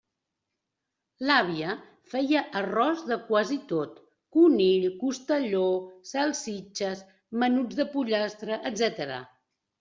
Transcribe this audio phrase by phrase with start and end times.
[1.25, 1.75] L'àvia
[2.13, 3.99] feia arròs de quasi tot:
[4.39, 5.69] conill, costelló,
[6.15, 7.07] salsitxes,
[7.45, 9.17] menuts de pollastre, etc.